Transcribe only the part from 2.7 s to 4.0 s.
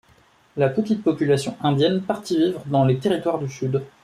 les territoires du sud.